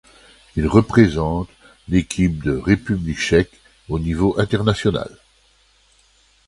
Il 0.55 0.65
représente 0.65 1.47
l'équipe 1.87 2.43
de 2.43 2.57
République 2.57 3.19
tchèque 3.19 3.53
au 3.87 3.99
niveau 3.99 4.33
international. 4.39 5.15